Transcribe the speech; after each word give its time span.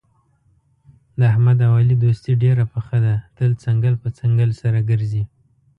د 1.19 1.21
احمد 1.31 1.57
او 1.67 1.71
علي 1.79 1.95
دوستي 2.03 2.33
ډېره 2.43 2.63
پخه 2.73 2.97
ده، 3.05 3.15
تل 3.37 3.51
څنګل 3.63 3.93
په 4.03 4.09
څنګل 4.19 4.49
سره 4.61 4.79
ګرځي. 4.89 5.23